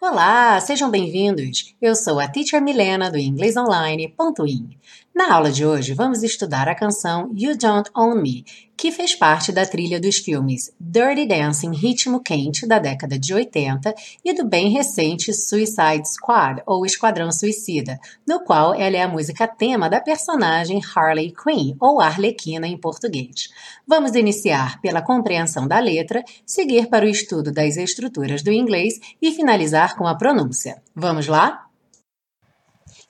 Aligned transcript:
Olá, 0.00 0.60
sejam 0.60 0.90
bem-vindos. 0.90 1.74
Eu 1.82 1.96
sou 1.96 2.20
a 2.20 2.28
Teacher 2.28 2.62
Milena 2.62 3.10
do 3.10 3.18
inglesonline.in. 3.18 4.78
Na 5.14 5.32
aula 5.32 5.52
de 5.52 5.64
hoje, 5.64 5.94
vamos 5.94 6.24
estudar 6.24 6.68
a 6.68 6.74
canção 6.74 7.30
You 7.36 7.56
Don't 7.56 7.88
Own 7.96 8.16
Me, 8.16 8.44
que 8.76 8.90
fez 8.90 9.14
parte 9.14 9.52
da 9.52 9.64
trilha 9.64 10.00
dos 10.00 10.16
filmes 10.16 10.74
Dirty 10.80 11.24
Dancing 11.24 11.70
Ritmo 11.70 12.20
Quente, 12.20 12.66
da 12.66 12.80
década 12.80 13.16
de 13.16 13.32
80, 13.32 13.94
e 14.24 14.34
do 14.34 14.44
bem 14.44 14.70
recente 14.70 15.32
Suicide 15.32 16.02
Squad, 16.04 16.64
ou 16.66 16.84
Esquadrão 16.84 17.30
Suicida, 17.30 18.00
no 18.26 18.40
qual 18.40 18.74
ela 18.74 18.96
é 18.96 19.02
a 19.02 19.08
música 19.08 19.46
tema 19.46 19.88
da 19.88 20.00
personagem 20.00 20.80
Harley 20.96 21.32
Quinn, 21.32 21.76
ou 21.80 22.00
Arlequina 22.00 22.66
em 22.66 22.76
português. 22.76 23.50
Vamos 23.86 24.16
iniciar 24.16 24.80
pela 24.80 25.00
compreensão 25.00 25.68
da 25.68 25.78
letra, 25.78 26.24
seguir 26.44 26.88
para 26.88 27.06
o 27.06 27.08
estudo 27.08 27.52
das 27.52 27.76
estruturas 27.76 28.42
do 28.42 28.50
inglês 28.50 28.94
e 29.22 29.30
finalizar 29.30 29.96
com 29.96 30.08
a 30.08 30.16
pronúncia. 30.16 30.82
Vamos 30.92 31.28
lá? 31.28 31.66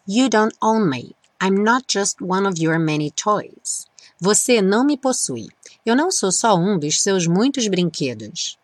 You 0.06 0.28
don't 0.28 0.55
own 0.62 0.86
me. 0.86 1.16
I'm 1.41 1.62
not 1.62 1.84
just 1.88 2.20
one 2.20 2.47
of 2.47 2.59
your 2.59 2.79
many 2.79 3.11
toys. 3.11 3.87
Você 4.20 4.62
não 4.62 4.84
me 4.84 4.97
possui. 4.97 5.48
Eu 5.84 5.95
não 5.95 6.11
sou 6.11 6.33
só 6.33 6.56
um 6.56 6.79
dos 6.79 7.02
seus 7.02 7.27
muitos 7.27 7.69
brinquedos. 7.69 8.56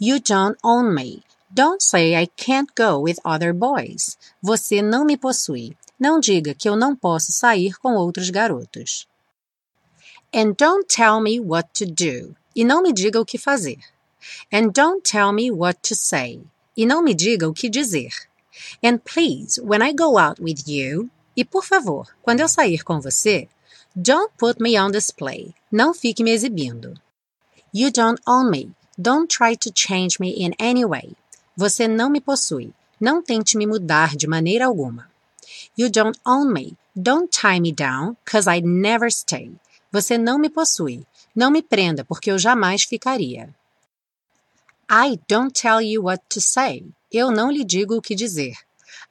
You 0.00 0.18
don't 0.20 0.58
own 0.64 0.94
me. 0.94 1.22
Don't 1.50 1.82
say 1.82 2.14
I 2.14 2.26
can't 2.26 2.72
go 2.76 3.00
with 3.00 3.18
other 3.24 3.52
boys. 3.52 4.18
Você 4.42 4.82
não 4.82 5.04
me 5.04 5.16
possui. 5.16 5.76
Não 5.98 6.20
diga 6.20 6.54
que 6.54 6.68
eu 6.68 6.76
não 6.76 6.94
posso 6.94 7.32
sair 7.32 7.74
com 7.78 7.94
outros 7.94 8.30
garotos. 8.30 9.06
And 10.32 10.54
don't 10.56 10.86
tell 10.86 11.20
me 11.20 11.40
what 11.40 11.70
to 11.74 11.86
do. 11.86 12.36
E 12.54 12.64
não 12.64 12.82
me 12.82 12.92
diga 12.92 13.20
o 13.20 13.24
que 13.24 13.38
fazer. 13.38 13.78
And 14.52 14.70
don't 14.72 15.02
tell 15.02 15.32
me 15.32 15.50
what 15.50 15.80
to 15.88 15.94
say. 15.94 16.42
E 16.76 16.84
não 16.84 17.02
me 17.02 17.14
diga 17.14 17.48
o 17.48 17.52
que 17.52 17.68
dizer. 17.68 18.10
And 18.82 18.98
please, 18.98 19.60
when 19.60 19.82
I 19.82 19.92
go 19.92 20.18
out 20.18 20.40
with 20.40 20.68
you, 20.68 21.10
e 21.38 21.44
por 21.44 21.64
favor, 21.64 22.12
quando 22.20 22.40
eu 22.40 22.48
sair 22.48 22.82
com 22.82 23.00
você, 23.00 23.48
don't 23.94 24.32
put 24.36 24.60
me 24.60 24.76
on 24.76 24.90
display. 24.90 25.54
Não 25.70 25.94
fique 25.94 26.24
me 26.24 26.32
exibindo. 26.32 26.94
You 27.72 27.92
don't 27.92 28.20
own 28.26 28.50
me. 28.50 28.72
Don't 28.98 29.28
try 29.28 29.56
to 29.56 29.70
change 29.72 30.18
me 30.18 30.32
in 30.32 30.50
any 30.58 30.84
way. 30.84 31.14
Você 31.56 31.86
não 31.86 32.10
me 32.10 32.20
possui. 32.20 32.72
Não 33.00 33.22
tente 33.22 33.56
me 33.56 33.68
mudar 33.68 34.16
de 34.16 34.26
maneira 34.26 34.66
alguma. 34.66 35.08
You 35.78 35.88
don't 35.88 36.18
own 36.26 36.52
me. 36.52 36.76
Don't 36.96 37.30
tie 37.30 37.60
me 37.60 37.72
down, 37.72 38.16
cause 38.24 38.50
I'd 38.50 38.66
never 38.66 39.08
stay. 39.08 39.52
Você 39.92 40.18
não 40.18 40.40
me 40.40 40.50
possui. 40.50 41.06
Não 41.36 41.52
me 41.52 41.62
prenda, 41.62 42.04
porque 42.04 42.32
eu 42.32 42.38
jamais 42.40 42.82
ficaria. 42.82 43.54
I 44.90 45.20
don't 45.28 45.52
tell 45.52 45.80
you 45.80 46.02
what 46.02 46.20
to 46.30 46.40
say. 46.40 46.84
Eu 47.12 47.30
não 47.30 47.48
lhe 47.48 47.64
digo 47.64 47.96
o 47.96 48.02
que 48.02 48.16
dizer. 48.16 48.54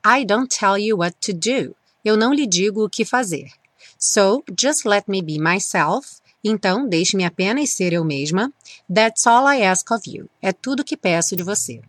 I 0.06 0.26
don't 0.26 0.54
tell 0.54 0.78
you 0.78 0.98
what 0.98 1.16
to 1.22 1.32
do. 1.32 1.74
Eu 2.08 2.16
não 2.16 2.34
lhe 2.34 2.48
digo 2.48 2.86
o 2.86 2.90
que 2.90 3.04
fazer. 3.04 3.52
So, 4.00 4.42
just 4.58 4.86
let 4.86 5.10
me 5.10 5.22
be 5.22 5.38
myself. 5.38 6.22
Então, 6.42 6.88
deixe-me 6.88 7.26
apenas 7.26 7.72
ser 7.72 7.92
eu 7.92 8.06
mesma. 8.06 8.50
That's 8.88 9.28
all 9.28 9.46
I 9.46 9.62
ask 9.64 9.92
of 9.92 10.10
you. 10.10 10.30
É 10.42 10.54
tudo 10.54 10.86
que 10.86 10.96
peço 10.96 11.36
de 11.36 11.44
você. 11.44 11.82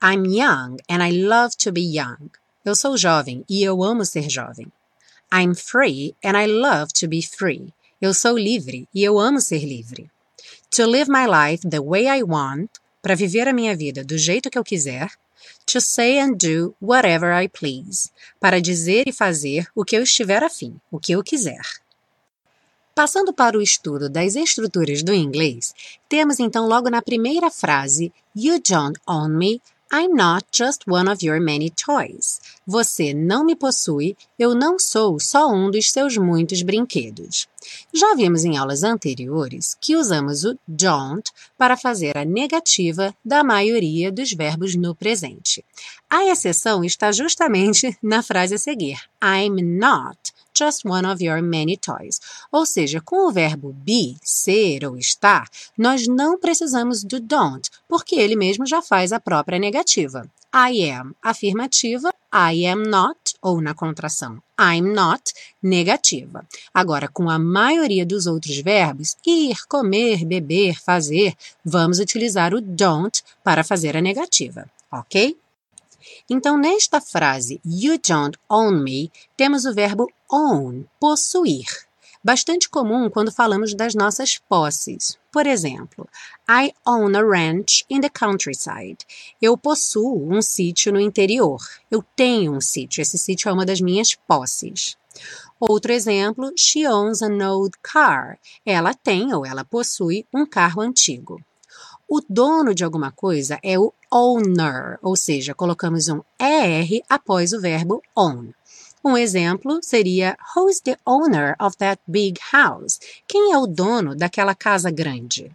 I'm 0.00 0.24
young 0.28 0.76
and 0.88 1.04
I 1.04 1.24
love 1.24 1.56
to 1.56 1.72
be 1.72 1.98
young. 1.98 2.30
Eu 2.64 2.76
sou 2.76 2.96
jovem 2.96 3.44
e 3.48 3.64
eu 3.64 3.82
amo 3.82 4.04
ser 4.04 4.30
jovem. 4.30 4.70
I'm 5.34 5.56
free 5.56 6.14
and 6.24 6.40
I 6.40 6.46
love 6.46 6.92
to 7.00 7.08
be 7.08 7.22
free. 7.22 7.74
Eu 8.00 8.14
sou 8.14 8.38
livre 8.38 8.88
e 8.94 9.02
eu 9.02 9.18
amo 9.18 9.40
ser 9.40 9.64
livre. 9.64 10.08
To 10.76 10.86
live 10.86 11.10
my 11.10 11.26
life 11.26 11.68
the 11.68 11.80
way 11.80 12.06
I 12.06 12.22
want, 12.22 12.70
para 13.02 13.16
viver 13.16 13.48
a 13.48 13.52
minha 13.52 13.76
vida 13.76 14.04
do 14.04 14.16
jeito 14.16 14.48
que 14.48 14.58
eu 14.58 14.62
quiser, 14.62 15.10
to 15.66 15.80
say 15.80 16.18
and 16.18 16.36
do 16.36 16.74
whatever 16.80 17.32
I 17.32 17.48
please, 17.48 18.10
para 18.40 18.60
dizer 18.60 19.04
e 19.06 19.12
fazer 19.12 19.66
o 19.74 19.84
que 19.84 19.96
eu 19.96 20.02
estiver 20.02 20.42
afim, 20.42 20.80
o 20.90 20.98
que 20.98 21.12
eu 21.12 21.22
quiser. 21.22 21.62
Passando 22.94 23.32
para 23.32 23.58
o 23.58 23.60
estudo 23.60 24.08
das 24.08 24.36
estruturas 24.36 25.02
do 25.02 25.12
inglês, 25.12 25.74
temos 26.08 26.40
então 26.40 26.66
logo 26.66 26.88
na 26.88 27.02
primeira 27.02 27.50
frase 27.50 28.10
You 28.34 28.60
don't 28.60 28.98
own 29.06 29.28
me, 29.28 29.60
I'm 29.92 30.14
not 30.14 30.46
just 30.52 30.84
one 30.86 31.08
of 31.08 31.24
your 31.24 31.40
many 31.40 31.70
toys. 31.70 32.40
Você 32.66 33.14
não 33.14 33.44
me 33.44 33.54
possui, 33.54 34.16
eu 34.36 34.54
não 34.54 34.78
sou 34.78 35.20
só 35.20 35.48
um 35.48 35.70
dos 35.70 35.92
seus 35.92 36.16
muitos 36.16 36.62
brinquedos. 36.62 37.46
Já 37.94 38.14
vimos 38.14 38.44
em 38.44 38.56
aulas 38.56 38.82
anteriores 38.82 39.76
que 39.80 39.94
usamos 39.94 40.44
o 40.44 40.58
don't 40.66 41.30
para 41.56 41.76
fazer 41.76 42.16
a 42.16 42.24
negativa 42.24 43.14
da 43.24 43.44
maioria 43.44 44.10
dos 44.10 44.32
verbos 44.32 44.74
no 44.74 44.94
presente. 44.94 45.64
A 46.10 46.24
exceção 46.24 46.84
está 46.84 47.12
justamente 47.12 47.96
na 48.02 48.22
frase 48.22 48.56
a 48.56 48.58
seguir: 48.58 48.98
I'm 49.22 49.62
not 49.78 50.35
just 50.56 50.84
one 50.84 51.06
of 51.06 51.22
your 51.22 51.42
many 51.42 51.76
toys. 51.76 52.20
Ou 52.50 52.64
seja, 52.64 53.00
com 53.00 53.28
o 53.28 53.32
verbo 53.32 53.72
be, 53.72 54.16
ser 54.22 54.84
ou 54.84 54.96
estar, 54.96 55.48
nós 55.76 56.06
não 56.06 56.38
precisamos 56.38 57.04
do 57.04 57.20
don't, 57.20 57.70
porque 57.88 58.16
ele 58.16 58.36
mesmo 58.36 58.66
já 58.66 58.80
faz 58.80 59.12
a 59.12 59.20
própria 59.20 59.58
negativa. 59.58 60.28
I 60.54 60.90
am, 60.90 61.14
afirmativa, 61.22 62.14
I 62.32 62.66
am 62.66 62.84
not, 62.84 63.34
ou 63.42 63.60
na 63.60 63.74
contração, 63.74 64.42
I'm 64.58 64.94
not, 64.94 65.34
negativa. 65.62 66.46
Agora, 66.72 67.08
com 67.08 67.28
a 67.28 67.38
maioria 67.38 68.06
dos 68.06 68.26
outros 68.26 68.58
verbos, 68.60 69.16
ir, 69.26 69.56
comer, 69.68 70.24
beber, 70.24 70.80
fazer, 70.80 71.34
vamos 71.62 71.98
utilizar 71.98 72.54
o 72.54 72.60
don't 72.60 73.22
para 73.44 73.62
fazer 73.62 73.98
a 73.98 74.00
negativa, 74.00 74.66
ok? 74.90 75.36
Então, 76.28 76.58
nesta 76.58 77.00
frase, 77.00 77.60
you 77.64 77.98
don't 77.98 78.36
own 78.50 78.82
me, 78.82 79.12
temos 79.36 79.64
o 79.64 79.72
verbo 79.72 80.10
own, 80.30 80.84
possuir. 80.98 81.66
Bastante 82.22 82.68
comum 82.68 83.08
quando 83.08 83.30
falamos 83.30 83.72
das 83.72 83.94
nossas 83.94 84.36
posses. 84.36 85.16
Por 85.30 85.46
exemplo, 85.46 86.08
I 86.50 86.72
own 86.84 87.16
a 87.16 87.22
ranch 87.22 87.84
in 87.88 88.00
the 88.00 88.08
countryside. 88.08 88.98
Eu 89.40 89.56
possuo 89.56 90.28
um 90.28 90.42
sítio 90.42 90.92
no 90.92 90.98
interior. 90.98 91.60
Eu 91.88 92.04
tenho 92.16 92.54
um 92.54 92.60
sítio. 92.60 93.00
Esse 93.00 93.16
sítio 93.16 93.48
é 93.48 93.52
uma 93.52 93.64
das 93.64 93.80
minhas 93.80 94.16
posses. 94.26 94.96
Outro 95.60 95.92
exemplo, 95.92 96.52
she 96.56 96.84
owns 96.88 97.22
an 97.22 97.38
old 97.48 97.78
car. 97.80 98.40
Ela 98.64 98.92
tem 98.92 99.32
ou 99.32 99.46
ela 99.46 99.64
possui 99.64 100.26
um 100.34 100.44
carro 100.44 100.82
antigo. 100.82 101.40
O 102.08 102.20
dono 102.28 102.72
de 102.72 102.84
alguma 102.84 103.10
coisa 103.10 103.58
é 103.64 103.76
o 103.76 103.92
owner, 104.12 104.96
ou 105.02 105.16
seja, 105.16 105.54
colocamos 105.54 106.08
um 106.08 106.22
ER 106.38 107.02
após 107.08 107.52
o 107.52 107.60
verbo 107.60 108.00
own. 108.14 108.52
Um 109.04 109.16
exemplo 109.16 109.80
seria 109.82 110.38
Who's 110.54 110.80
the 110.80 110.96
owner 111.04 111.56
of 111.60 111.76
that 111.78 112.00
big 112.06 112.38
house? 112.52 113.00
Quem 113.26 113.52
é 113.52 113.58
o 113.58 113.66
dono 113.66 114.14
daquela 114.14 114.54
casa 114.54 114.88
grande? 114.90 115.50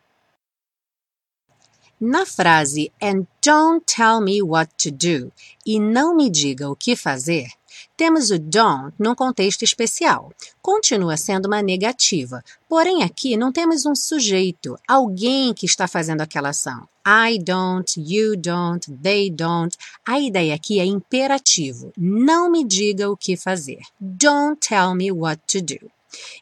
Na 2.00 2.26
frase 2.26 2.92
And 3.02 3.28
don't 3.42 3.86
tell 3.86 4.20
me 4.20 4.42
what 4.42 4.74
to 4.78 4.92
do 4.92 5.32
e 5.66 5.80
não 5.80 6.16
me 6.16 6.30
diga 6.30 6.70
o 6.70 6.76
que 6.76 6.96
fazer, 6.96 7.48
temos 7.96 8.31
o 8.31 8.40
don't 8.40 8.94
num 8.97 9.16
contexto 9.16 9.64
especial. 9.64 10.31
Continua 10.62 11.18
sendo 11.18 11.47
uma 11.47 11.62
negativa, 11.62 12.44
porém 12.68 13.03
aqui 13.03 13.38
não 13.38 13.52
temos 13.52 13.86
um 13.86 13.96
sujeito, 13.96 14.78
alguém 14.88 15.53
que 15.53 15.66
está 15.66 15.88
fazendo 15.88 16.22
aquela 16.22 16.50
ação. 16.50 16.88
I 17.06 17.40
don't, 17.40 18.00
you 18.00 18.38
don't, 18.38 18.91
they 19.02 19.30
don't. 19.31 19.75
A 20.06 20.20
ideia 20.20 20.53
aqui 20.53 20.80
é 20.80 20.86
imperativo. 20.86 21.91
Não 21.97 22.50
me 22.50 22.64
diga 22.64 23.09
o 23.09 23.18
que 23.18 23.36
fazer. 23.36 23.80
Don't 24.00 24.59
tell 24.59 24.94
me 24.94 25.12
what 25.12 25.41
to 25.47 25.62
do. 25.62 25.91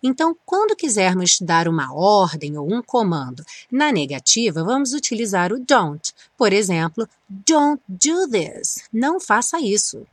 Então, 0.02 0.36
quando 0.46 0.76
quisermos 0.76 1.40
dar 1.42 1.68
uma 1.68 1.94
ordem 1.94 2.58
ou 2.58 2.72
um 2.72 2.82
comando 2.82 3.44
na 3.72 3.92
negativa, 3.92 4.64
vamos 4.64 4.94
utilizar 4.94 5.54
o 5.54 5.60
don't. 5.60 6.14
Por 6.38 6.52
exemplo, 6.52 7.08
don't 7.30 7.82
do 7.88 8.28
this. 8.28 8.84
Não 8.92 9.20
faça 9.20 9.60
isso. 9.60 10.06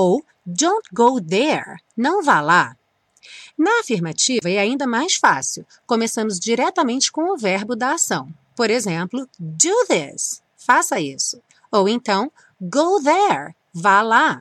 Ou 0.00 0.24
don't 0.46 0.88
go 0.92 1.20
there. 1.20 1.80
Não 1.96 2.22
vá 2.22 2.40
lá. 2.40 2.76
Na 3.58 3.80
afirmativa 3.80 4.48
é 4.48 4.56
ainda 4.56 4.86
mais 4.86 5.16
fácil. 5.16 5.66
Começamos 5.88 6.38
diretamente 6.38 7.10
com 7.10 7.32
o 7.32 7.36
verbo 7.36 7.74
da 7.74 7.94
ação. 7.94 8.32
Por 8.54 8.70
exemplo, 8.70 9.28
do 9.36 9.86
this. 9.88 10.40
Faça 10.56 11.00
isso. 11.00 11.42
Ou 11.72 11.88
então, 11.88 12.30
go 12.60 13.02
there. 13.02 13.56
Vá 13.74 14.00
lá. 14.00 14.40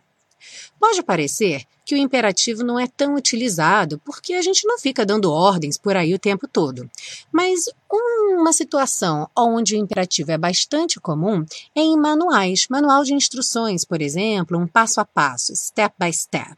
Pode 0.87 1.03
parecer 1.03 1.65
que 1.83 1.95
o 1.95 1.97
imperativo 1.97 2.63
não 2.63 2.79
é 2.79 2.87
tão 2.87 3.15
utilizado 3.15 4.01
porque 4.05 4.35
a 4.35 4.41
gente 4.41 4.65
não 4.65 4.79
fica 4.79 5.05
dando 5.05 5.29
ordens 5.29 5.77
por 5.77 5.97
aí 5.97 6.13
o 6.13 6.19
tempo 6.19 6.47
todo. 6.47 6.89
Mas 7.29 7.65
uma 7.91 8.53
situação 8.53 9.29
onde 9.37 9.75
o 9.75 9.77
imperativo 9.77 10.31
é 10.31 10.37
bastante 10.37 10.97
comum 10.97 11.45
é 11.75 11.81
em 11.81 11.97
manuais, 11.97 12.67
manual 12.69 13.03
de 13.03 13.13
instruções, 13.13 13.83
por 13.83 14.01
exemplo, 14.01 14.57
um 14.57 14.65
passo 14.65 15.01
a 15.01 15.05
passo, 15.05 15.53
step 15.57 15.93
by 15.99 16.13
step. 16.13 16.55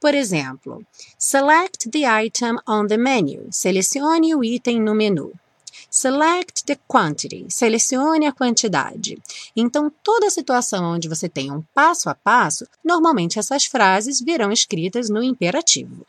Por 0.00 0.14
exemplo, 0.14 0.86
select 1.18 1.90
the 1.90 2.04
item 2.26 2.58
on 2.64 2.86
the 2.86 2.96
menu, 2.96 3.48
selecione 3.50 4.36
o 4.36 4.44
item 4.44 4.80
no 4.80 4.94
menu. 4.94 5.32
Select 5.96 6.64
the 6.66 6.76
quantity. 6.88 7.46
Selecione 7.48 8.26
a 8.26 8.32
quantidade. 8.32 9.16
Então, 9.54 9.88
toda 10.02 10.28
situação 10.28 10.84
onde 10.92 11.08
você 11.08 11.28
tem 11.28 11.52
um 11.52 11.62
passo 11.72 12.10
a 12.10 12.16
passo, 12.16 12.66
normalmente 12.84 13.38
essas 13.38 13.66
frases 13.66 14.20
virão 14.20 14.50
escritas 14.50 15.08
no 15.08 15.22
imperativo. 15.22 16.04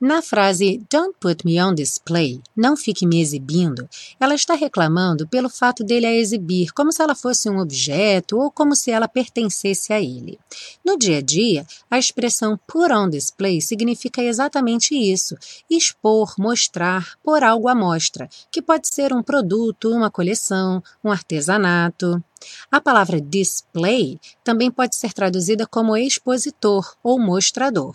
Na 0.00 0.22
frase 0.22 0.80
Don't 0.90 1.14
put 1.20 1.44
me 1.44 1.62
on 1.62 1.74
display, 1.74 2.40
não 2.56 2.74
fique 2.74 3.06
me 3.06 3.20
exibindo, 3.20 3.86
ela 4.18 4.34
está 4.34 4.54
reclamando 4.54 5.28
pelo 5.28 5.50
fato 5.50 5.84
dele 5.84 6.06
a 6.06 6.14
exibir, 6.14 6.72
como 6.72 6.90
se 6.90 7.02
ela 7.02 7.14
fosse 7.14 7.50
um 7.50 7.58
objeto 7.58 8.38
ou 8.38 8.50
como 8.50 8.74
se 8.74 8.90
ela 8.90 9.06
pertencesse 9.06 9.92
a 9.92 10.00
ele. 10.00 10.38
No 10.82 10.96
dia 10.96 11.18
a 11.18 11.20
dia, 11.20 11.66
a 11.90 11.98
expressão 11.98 12.58
put 12.66 12.90
on 12.90 13.10
display 13.10 13.60
significa 13.60 14.22
exatamente 14.22 14.94
isso: 14.94 15.36
expor, 15.68 16.34
mostrar, 16.38 17.18
pôr 17.22 17.44
algo 17.44 17.68
à 17.68 17.74
mostra, 17.74 18.26
que 18.50 18.62
pode 18.62 18.88
ser 18.88 19.12
um 19.12 19.22
produto, 19.22 19.92
uma 19.92 20.10
coleção, 20.10 20.82
um 21.04 21.12
artesanato. 21.12 22.24
A 22.72 22.80
palavra 22.80 23.20
display 23.20 24.18
também 24.42 24.70
pode 24.70 24.96
ser 24.96 25.12
traduzida 25.12 25.66
como 25.66 25.94
expositor 25.94 26.96
ou 27.02 27.18
mostrador. 27.18 27.92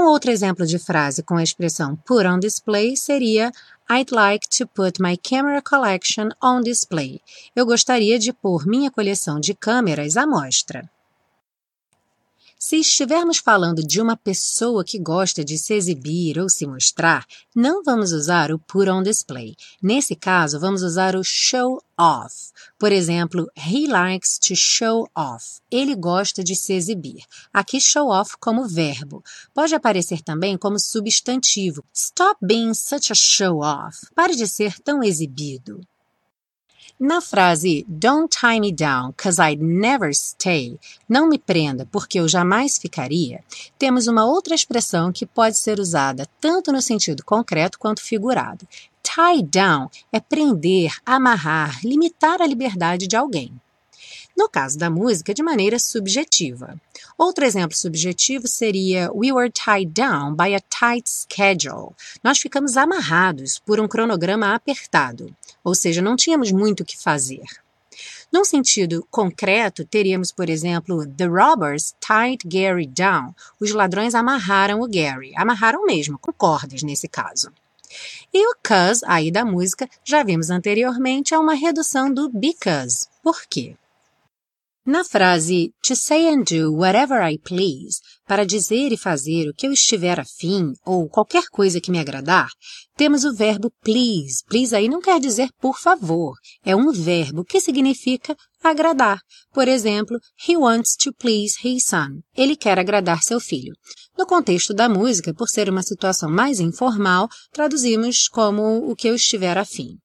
Um 0.00 0.06
outro 0.06 0.30
exemplo 0.30 0.64
de 0.64 0.78
frase 0.78 1.22
com 1.22 1.34
a 1.36 1.42
expressão 1.42 1.94
put 1.94 2.26
on 2.26 2.38
display 2.38 2.96
seria 2.96 3.52
I'd 3.90 4.10
like 4.10 4.48
to 4.48 4.66
put 4.66 4.98
my 4.98 5.14
camera 5.18 5.60
collection 5.60 6.30
on 6.42 6.62
display. 6.62 7.20
Eu 7.54 7.66
gostaria 7.66 8.18
de 8.18 8.32
pôr 8.32 8.66
minha 8.66 8.90
coleção 8.90 9.38
de 9.38 9.52
câmeras 9.52 10.16
à 10.16 10.26
mostra. 10.26 10.88
Se 12.62 12.76
estivermos 12.76 13.38
falando 13.38 13.82
de 13.82 14.02
uma 14.02 14.18
pessoa 14.18 14.84
que 14.84 14.98
gosta 14.98 15.42
de 15.42 15.56
se 15.56 15.72
exibir 15.72 16.38
ou 16.38 16.46
se 16.46 16.66
mostrar, 16.66 17.24
não 17.56 17.82
vamos 17.82 18.12
usar 18.12 18.52
o 18.52 18.58
put 18.58 18.86
on 18.86 19.02
display. 19.02 19.56
Nesse 19.82 20.14
caso, 20.14 20.60
vamos 20.60 20.82
usar 20.82 21.16
o 21.16 21.24
show 21.24 21.82
off. 21.98 22.52
Por 22.78 22.92
exemplo, 22.92 23.50
he 23.56 23.86
likes 23.86 24.38
to 24.38 24.54
show 24.54 25.08
off. 25.16 25.62
Ele 25.70 25.94
gosta 25.94 26.44
de 26.44 26.54
se 26.54 26.74
exibir. 26.74 27.24
Aqui 27.50 27.80
show 27.80 28.08
off 28.08 28.36
como 28.38 28.68
verbo. 28.68 29.24
Pode 29.54 29.74
aparecer 29.74 30.20
também 30.20 30.58
como 30.58 30.78
substantivo. 30.78 31.82
Stop 31.94 32.44
being 32.44 32.74
such 32.74 33.10
a 33.10 33.14
show 33.14 33.60
off. 33.60 34.06
Pare 34.14 34.36
de 34.36 34.46
ser 34.46 34.78
tão 34.80 35.02
exibido. 35.02 35.80
Na 36.98 37.20
frase 37.20 37.84
Don't 37.88 38.28
tie 38.28 38.60
me 38.60 38.72
down, 38.72 39.12
cause 39.16 39.38
I'd 39.40 39.62
never 39.62 40.12
stay, 40.12 40.78
não 41.08 41.28
me 41.28 41.38
prenda 41.38 41.86
porque 41.90 42.20
eu 42.20 42.28
jamais 42.28 42.78
ficaria, 42.78 43.42
temos 43.78 44.06
uma 44.06 44.24
outra 44.24 44.54
expressão 44.54 45.12
que 45.12 45.26
pode 45.26 45.56
ser 45.56 45.78
usada 45.78 46.26
tanto 46.40 46.72
no 46.72 46.82
sentido 46.82 47.24
concreto 47.24 47.78
quanto 47.78 48.02
figurado. 48.02 48.66
Tie 49.02 49.42
down 49.42 49.88
é 50.12 50.20
prender, 50.20 50.92
amarrar, 51.04 51.80
limitar 51.84 52.40
a 52.40 52.46
liberdade 52.46 53.06
de 53.06 53.16
alguém. 53.16 53.52
No 54.40 54.48
caso 54.48 54.78
da 54.78 54.88
música, 54.88 55.34
de 55.34 55.42
maneira 55.42 55.78
subjetiva. 55.78 56.74
Outro 57.18 57.44
exemplo 57.44 57.76
subjetivo 57.76 58.48
seria 58.48 59.12
We 59.12 59.30
were 59.30 59.50
tied 59.50 59.92
down 59.92 60.34
by 60.34 60.54
a 60.54 60.60
tight 60.60 61.10
schedule. 61.10 61.94
Nós 62.24 62.38
ficamos 62.38 62.74
amarrados 62.78 63.58
por 63.58 63.78
um 63.78 63.86
cronograma 63.86 64.54
apertado, 64.54 65.30
ou 65.62 65.74
seja, 65.74 66.00
não 66.00 66.16
tínhamos 66.16 66.50
muito 66.50 66.80
o 66.80 66.86
que 66.86 66.96
fazer. 66.96 67.44
Num 68.32 68.42
sentido 68.42 69.06
concreto, 69.10 69.84
teríamos, 69.84 70.32
por 70.32 70.48
exemplo, 70.48 71.06
The 71.06 71.26
robbers 71.26 71.94
tied 72.00 72.40
Gary 72.46 72.86
down. 72.86 73.34
Os 73.60 73.72
ladrões 73.72 74.14
amarraram 74.14 74.80
o 74.80 74.88
Gary. 74.88 75.34
Amarraram 75.36 75.84
mesmo, 75.84 76.18
com 76.18 76.32
cordas 76.32 76.82
nesse 76.82 77.08
caso. 77.08 77.52
E 78.32 78.50
o 78.50 78.56
cause, 78.62 79.02
aí 79.06 79.30
da 79.30 79.44
música, 79.44 79.86
já 80.02 80.22
vimos 80.22 80.48
anteriormente, 80.48 81.34
é 81.34 81.38
uma 81.38 81.52
redução 81.52 82.10
do 82.10 82.30
because. 82.30 83.06
Por 83.22 83.42
quê? 83.46 83.76
Na 84.90 85.04
frase 85.04 85.72
to 85.84 85.94
say 85.94 86.26
and 86.26 86.42
do 86.42 86.72
whatever 86.72 87.22
I 87.22 87.38
please, 87.38 88.00
para 88.26 88.44
dizer 88.44 88.90
e 88.90 88.96
fazer 88.96 89.48
o 89.48 89.54
que 89.54 89.68
eu 89.68 89.72
estiver 89.72 90.18
afim 90.18 90.72
ou 90.84 91.08
qualquer 91.08 91.44
coisa 91.48 91.80
que 91.80 91.92
me 91.92 92.00
agradar, 92.00 92.48
temos 92.96 93.22
o 93.24 93.32
verbo 93.32 93.70
please. 93.84 94.42
Please 94.48 94.74
aí 94.74 94.88
não 94.88 95.00
quer 95.00 95.20
dizer 95.20 95.48
por 95.60 95.78
favor, 95.78 96.34
é 96.64 96.74
um 96.74 96.90
verbo 96.90 97.44
que 97.44 97.60
significa 97.60 98.34
agradar. 98.64 99.20
Por 99.52 99.68
exemplo, 99.68 100.18
he 100.44 100.56
wants 100.56 100.96
to 100.96 101.12
please 101.14 101.54
his 101.64 101.84
son. 101.84 102.20
Ele 102.36 102.56
quer 102.56 102.76
agradar 102.76 103.22
seu 103.22 103.38
filho. 103.38 103.72
No 104.18 104.26
contexto 104.26 104.74
da 104.74 104.88
música, 104.88 105.32
por 105.32 105.48
ser 105.48 105.70
uma 105.70 105.84
situação 105.84 106.28
mais 106.28 106.58
informal, 106.58 107.28
traduzimos 107.52 108.26
como 108.26 108.90
o 108.90 108.96
que 108.96 109.06
eu 109.06 109.14
estiver 109.14 109.56
afim. 109.56 110.00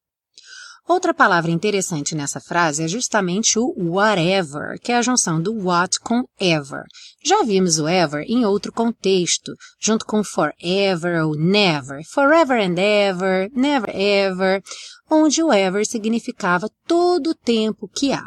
Outra 0.88 1.16
palavra 1.16 1.50
interessante 1.50 2.14
nessa 2.14 2.40
frase 2.40 2.84
é 2.84 2.88
justamente 2.88 3.58
o 3.58 3.74
whatever, 3.78 4.80
que 4.80 4.92
é 4.92 4.98
a 4.98 5.02
junção 5.02 5.42
do 5.42 5.52
what 5.52 6.00
com 6.00 6.24
ever. 6.40 6.84
Já 7.24 7.42
vimos 7.42 7.80
o 7.80 7.88
ever 7.88 8.24
em 8.28 8.46
outro 8.46 8.72
contexto, 8.72 9.52
junto 9.82 10.06
com 10.06 10.24
forever 10.24 11.26
ou 11.26 11.36
never, 11.36 12.04
forever 12.08 12.60
and 12.60 12.80
ever, 12.80 13.50
never 13.52 13.90
ever, 13.96 14.62
onde 15.10 15.42
o 15.42 15.52
ever 15.52 15.88
significava 15.88 16.70
todo 16.86 17.32
o 17.32 17.36
tempo 17.36 17.88
que 17.88 18.12
há. 18.14 18.24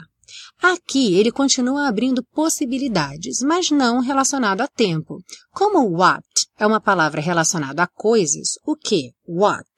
Aqui 0.61 1.15
ele 1.15 1.31
continua 1.31 1.89
abrindo 1.89 2.25
possibilidades, 2.33 3.41
mas 3.41 3.71
não 3.71 4.01
relacionado 4.01 4.61
a 4.61 4.69
tempo. 4.69 5.19
Como 5.53 5.89
what 5.97 6.25
é 6.59 6.67
uma 6.67 6.81
palavra 6.81 7.21
relacionada 7.21 7.83
a 7.83 7.87
coisas, 7.87 8.59
o 8.67 8.75
que? 8.75 9.13
What. 9.27 9.69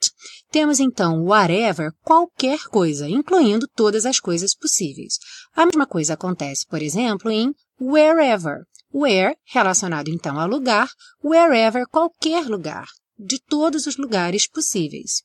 Temos 0.50 0.80
então 0.80 1.24
whatever, 1.24 1.90
qualquer 2.02 2.64
coisa, 2.64 3.08
incluindo 3.08 3.68
todas 3.74 4.06
as 4.06 4.18
coisas 4.18 4.54
possíveis. 4.54 5.14
A 5.54 5.66
mesma 5.66 5.86
coisa 5.86 6.14
acontece, 6.14 6.66
por 6.66 6.80
exemplo, 6.82 7.30
em 7.30 7.52
wherever. 7.80 8.64
Where, 8.92 9.36
relacionado 9.44 10.08
então 10.08 10.38
a 10.40 10.44
lugar, 10.44 10.88
wherever, 11.22 11.86
qualquer 11.88 12.46
lugar, 12.46 12.86
de 13.16 13.38
todos 13.38 13.86
os 13.86 13.96
lugares 13.96 14.48
possíveis. 14.48 15.22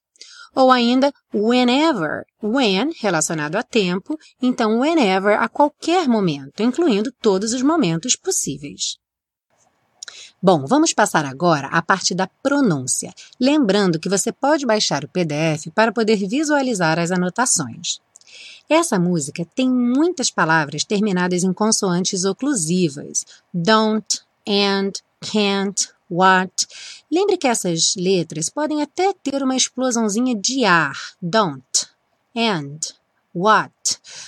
Ou 0.55 0.71
ainda 0.71 1.13
whenever, 1.33 2.25
when 2.41 2.91
relacionado 2.99 3.57
a 3.57 3.63
tempo, 3.63 4.17
então 4.41 4.79
whenever 4.79 5.37
a 5.37 5.49
qualquer 5.49 6.07
momento, 6.07 6.63
incluindo 6.63 7.11
todos 7.21 7.53
os 7.53 7.61
momentos 7.61 8.15
possíveis. 8.15 8.97
Bom, 10.41 10.65
vamos 10.65 10.93
passar 10.93 11.25
agora 11.25 11.67
à 11.67 11.81
parte 11.81 12.13
da 12.13 12.27
pronúncia, 12.27 13.13
lembrando 13.39 13.99
que 13.99 14.07
você 14.07 14.31
pode 14.31 14.65
baixar 14.65 15.03
o 15.03 15.07
PDF 15.09 15.71
para 15.73 15.91
poder 15.91 16.17
visualizar 16.27 16.99
as 16.99 17.11
anotações. 17.11 17.99
Essa 18.69 18.99
música 18.99 19.45
tem 19.55 19.69
muitas 19.69 20.31
palavras 20.31 20.83
terminadas 20.83 21.43
em 21.43 21.53
consoantes 21.53 22.25
oclusivas: 22.25 23.25
don't, 23.53 24.21
and, 24.47 24.91
can't, 25.19 25.89
what. 26.09 26.67
Lembre 27.11 27.37
que 27.37 27.47
essas 27.47 27.95
letras 27.95 28.49
podem 28.49 28.81
até 28.81 29.13
ter 29.13 29.43
uma 29.43 29.55
explosãozinha 29.55 30.35
de 30.35 30.65
ar, 30.65 30.97
don't, 31.21 31.87
and, 32.35 32.79
what, 33.33 33.73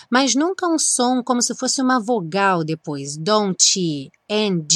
mas 0.09 0.35
nunca 0.35 0.67
um 0.67 0.77
som 0.77 1.23
como 1.23 1.41
se 1.41 1.55
fosse 1.55 1.81
uma 1.81 1.99
vogal 1.99 2.63
depois, 2.63 3.17
don't, 3.17 4.01
and, 4.29 4.67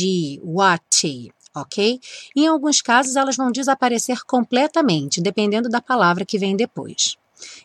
what, 0.43 1.33
ok? 1.53 1.99
Em 2.35 2.47
alguns 2.47 2.81
casos 2.81 3.15
elas 3.15 3.35
vão 3.35 3.51
desaparecer 3.51 4.23
completamente, 4.25 5.21
dependendo 5.21 5.69
da 5.69 5.81
palavra 5.81 6.25
que 6.25 6.37
vem 6.39 6.55
depois. 6.55 7.17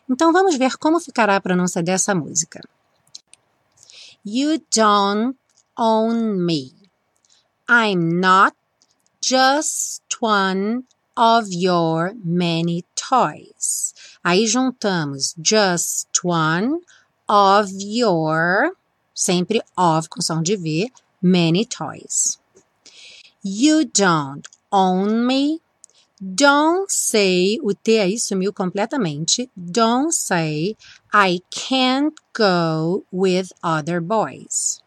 Então 0.09 0.33
vamos 0.33 0.57
ver 0.57 0.77
como 0.77 0.99
ficará 0.99 1.35
a 1.35 1.41
pronúncia 1.41 1.83
dessa 1.83 2.13
música. 2.15 2.61
You 4.25 4.61
don't 4.75 5.37
own 5.77 6.35
me. 6.45 6.73
I'm 7.69 8.19
not 8.19 8.55
just 9.21 10.01
one 10.19 10.83
of 11.15 11.47
your 11.49 12.13
many 12.23 12.85
toys. 12.95 13.93
Aí 14.23 14.45
juntamos 14.45 15.33
just 15.41 16.23
one 16.23 16.81
of 17.27 17.69
your, 17.71 18.73
sempre 19.13 19.61
of 19.77 20.09
com 20.09 20.21
som 20.21 20.43
de 20.43 20.55
V, 20.55 20.91
many 21.21 21.65
toys. 21.65 22.37
You 23.41 23.85
don't 23.85 24.47
own 24.71 25.25
me. 25.25 25.61
Don't 26.19 26.89
say, 26.89 27.59
o 27.61 27.73
T 27.73 27.99
aí 27.99 28.17
sumiu 28.17 28.51
completamente. 28.51 29.49
Don't 29.55 30.11
say, 30.11 30.75
I 31.13 31.41
can't 31.51 32.13
go 32.33 33.05
with 33.11 33.53
other 33.63 34.01
boys. 34.01 34.81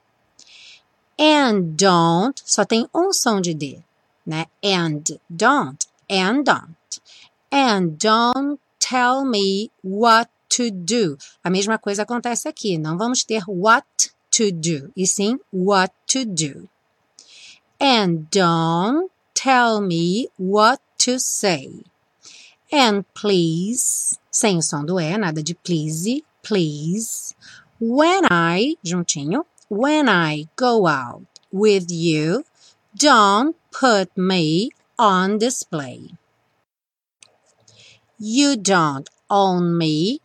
And 1.19 1.77
don't, 1.77 2.43
só 2.45 2.65
tem 2.65 2.89
um 2.93 3.13
som 3.13 3.41
de 3.41 3.55
D 3.55 3.85
né? 4.31 4.47
And 4.63 5.03
don't, 5.29 5.87
and 6.09 6.45
don't. 6.45 7.01
And 7.51 7.99
don't 7.99 8.61
tell 8.79 9.25
me 9.25 9.71
what 9.83 10.31
to 10.51 10.71
do. 10.71 11.19
A 11.43 11.51
mesma 11.51 11.79
coisa 11.79 12.03
acontece 12.03 12.49
aqui. 12.49 12.79
Não 12.79 12.97
vamos 12.97 13.25
ter 13.25 13.43
what 13.49 13.85
to 14.31 14.53
do, 14.53 14.93
e 14.97 15.07
sim 15.07 15.39
what 15.53 15.93
to 16.07 16.25
do. 16.25 16.69
And 17.81 18.29
don't 18.31 19.11
tell 19.35 19.81
me 19.81 20.29
what 20.39 20.81
to 20.99 21.19
say. 21.19 21.83
And 22.73 23.05
please, 23.15 24.17
sem 24.31 24.59
o 24.59 24.63
som 24.63 24.85
do 24.87 25.01
E, 25.01 25.17
nada 25.19 25.43
de 25.43 25.55
please, 25.55 26.23
please. 26.43 27.35
When 27.81 28.27
I, 28.31 28.77
juntinho, 28.85 29.45
when 29.69 30.09
I 30.09 30.47
go 30.55 30.87
out 30.87 31.27
with 31.51 31.91
you, 31.91 32.45
don't 32.95 33.57
put 33.71 34.17
me 34.17 34.71
on 34.99 35.39
display. 35.39 36.11
You 38.19 38.57
don't 38.57 39.09
own 39.31 39.79
me. 39.79 40.21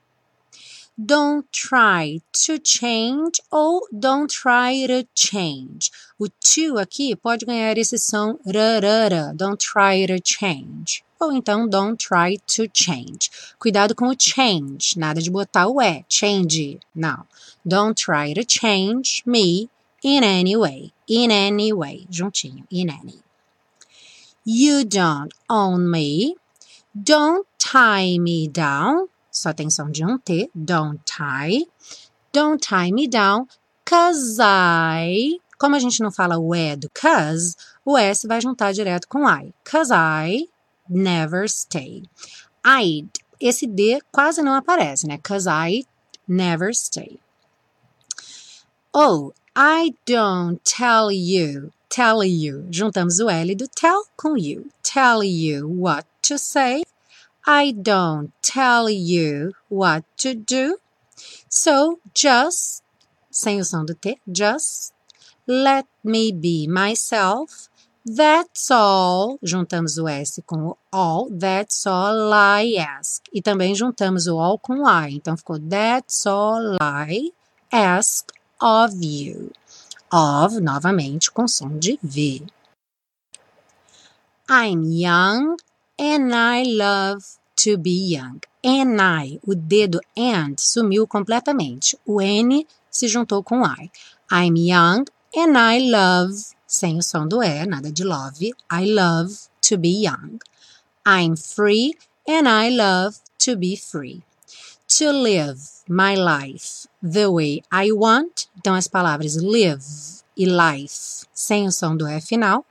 Don't 0.98 1.46
try 1.52 2.22
to 2.46 2.58
change 2.58 3.42
ou 3.52 3.86
don't 3.92 4.30
try 4.30 4.88
to 4.88 5.06
change. 5.14 5.92
O 6.18 6.28
to 6.28 6.78
aqui 6.78 7.16
pode 7.16 7.46
ganhar 7.46 7.78
esse 7.78 7.98
som 7.98 8.38
rarara. 8.46 9.34
Don't 9.36 9.60
try 9.60 10.06
to 10.06 10.20
change. 10.24 11.04
Ou 11.20 11.34
então 11.34 11.68
don't 11.68 11.98
try 11.98 12.38
to 12.48 12.70
change. 12.74 13.30
Cuidado 13.60 13.94
com 13.94 14.08
o 14.08 14.16
change. 14.18 14.98
Nada 14.98 15.22
de 15.22 15.30
botar 15.30 15.68
o 15.68 15.82
é. 15.82 16.06
Change. 16.08 16.80
Não. 16.94 17.26
Don't 17.66 17.96
try 17.96 18.34
to 18.34 18.44
change 18.48 19.22
me 19.26 19.70
in 20.02 20.24
any 20.24 20.56
way. 20.56 20.94
In 21.10 21.30
any 21.30 21.74
way. 21.74 22.08
Juntinho. 22.10 22.66
In 22.72 22.90
any. 22.90 23.25
You 24.48 24.86
don't 24.86 25.34
own 25.50 25.90
me. 25.90 26.36
Don't 26.94 27.48
tie 27.58 28.20
me 28.20 28.48
down. 28.48 29.10
Só 29.32 29.52
som 29.72 29.92
de 29.92 30.06
um 30.06 30.20
T. 30.20 30.52
Don't 30.56 31.04
tie. 31.04 31.66
Don't 32.32 32.62
tie 32.62 32.92
me 32.92 33.08
down. 33.08 33.48
Cause 33.86 34.38
I. 34.40 35.40
Como 35.58 35.76
a 35.76 35.80
gente 35.80 36.00
não 36.04 36.12
fala 36.12 36.38
o 36.38 36.54
E 36.54 36.76
do 36.76 36.90
cause, 36.92 37.56
o 37.84 37.98
S 37.98 38.28
vai 38.28 38.40
juntar 38.40 38.72
direto 38.72 39.08
com 39.08 39.28
I. 39.28 39.52
Cause 39.64 39.92
I 39.92 40.48
never 40.88 41.50
stay. 41.50 42.04
I'd. 42.64 43.10
Esse 43.42 43.66
D 43.66 44.00
quase 44.12 44.44
não 44.44 44.54
aparece, 44.54 45.08
né? 45.08 45.18
Cause 45.18 45.48
I 45.50 45.86
never 46.28 46.72
stay. 46.72 47.20
Oh, 48.94 49.34
I 49.56 49.96
don't 50.06 50.62
tell 50.64 51.12
you. 51.12 51.72
Tell 51.96 52.26
you. 52.26 52.68
Juntamos 52.70 53.22
o 53.22 53.30
L 53.30 53.56
do 53.56 53.70
tell 53.70 54.04
com 54.18 54.36
you. 54.36 54.70
Tell 54.84 55.24
you 55.24 55.66
what 55.66 56.06
to 56.24 56.38
say. 56.38 56.84
I 57.48 57.72
don't 57.72 58.34
tell 58.42 58.90
you 58.90 59.54
what 59.70 60.04
to 60.18 60.36
do. 60.36 60.78
So 61.48 62.02
just, 62.14 62.84
sem 63.32 63.62
o 63.62 63.64
som 63.64 63.86
do 63.86 63.94
T, 63.94 64.20
just 64.30 64.92
let 65.48 65.86
me 66.04 66.34
be 66.34 66.68
myself. 66.68 67.70
That's 68.06 68.70
all. 68.72 69.40
Juntamos 69.42 69.98
o 69.98 70.06
S 70.06 70.42
com 70.42 70.68
o 70.68 70.78
all. 70.92 71.30
That's 71.30 71.88
all 71.88 72.34
I 72.34 72.76
ask. 72.76 73.24
E 73.32 73.42
também 73.42 73.74
juntamos 73.74 74.28
o 74.28 74.38
all 74.38 74.60
com 74.60 74.86
I. 74.86 75.16
Então 75.16 75.38
ficou 75.38 75.58
That's 75.58 76.26
all 76.26 76.76
I 76.82 77.32
ask 77.72 78.34
of 78.60 78.98
you. 79.02 79.54
Of, 80.18 80.62
novamente, 80.62 81.30
com 81.30 81.46
som 81.46 81.78
de 81.78 82.00
V. 82.02 82.48
I'm 84.50 84.86
young 84.86 85.58
and 86.00 86.34
I 86.34 86.64
love 86.64 87.22
to 87.58 87.78
be 87.78 88.16
young. 88.16 88.40
And 88.64 89.02
I, 89.02 89.42
o 89.46 89.54
dedo 89.54 90.00
and 90.16 90.56
sumiu 90.58 91.06
completamente. 91.06 91.98
O 92.06 92.22
N 92.22 92.66
se 92.90 93.10
juntou 93.10 93.44
com 93.44 93.66
I. 93.66 93.92
I'm 94.32 94.56
young 94.56 95.06
and 95.36 95.58
I 95.58 95.80
love, 95.80 96.34
sem 96.66 96.98
o 96.98 97.04
som 97.04 97.28
do 97.28 97.44
E, 97.44 97.66
nada 97.66 97.92
de 97.92 98.06
love. 98.06 98.54
I 98.72 98.86
love 98.86 99.50
to 99.64 99.78
be 99.78 100.06
young. 100.06 100.40
I'm 101.06 101.36
free 101.36 101.94
and 102.26 102.48
I 102.48 102.70
love 102.70 103.18
to 103.40 103.58
be 103.58 103.76
free. 103.76 104.24
To 105.00 105.12
live 105.12 105.60
my 105.90 106.16
life 106.16 106.88
the 107.04 107.28
way 107.28 107.62
I 107.70 107.92
want. 107.92 108.48
Então 108.58 108.74
as 108.74 108.88
palavras 108.88 109.36
live 109.36 109.84
e 110.38 110.46
life 110.46 111.26
sem 111.34 111.68
o 111.68 111.72
som 111.72 111.98
do 111.98 112.08
E 112.08 112.22
final. 112.22 112.66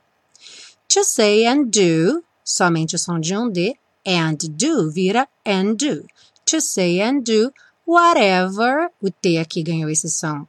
To 0.89 1.03
say 1.03 1.45
and 1.45 1.65
do, 1.65 2.23
somente 2.43 2.95
o 2.95 2.97
som 2.97 3.19
de 3.19 3.37
um 3.37 3.47
D, 3.47 3.77
and 4.07 4.37
do 4.49 4.89
vira 4.89 5.27
and 5.45 5.75
do. 5.75 6.03
To 6.45 6.59
say 6.59 6.99
and 6.99 7.21
do 7.21 7.53
whatever, 7.85 8.89
o 8.99 9.11
T 9.11 9.37
aqui 9.37 9.61
ganhou 9.61 9.91
esse 9.91 10.09
som, 10.09 10.47